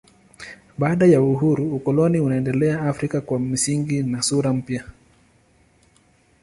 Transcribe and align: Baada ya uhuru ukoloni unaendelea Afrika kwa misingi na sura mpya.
Baada 0.77 1.05
ya 1.05 1.21
uhuru 1.21 1.75
ukoloni 1.75 2.19
unaendelea 2.19 2.81
Afrika 2.81 3.21
kwa 3.21 3.39
misingi 3.39 4.03
na 4.03 4.21
sura 4.21 4.53
mpya. 4.53 4.85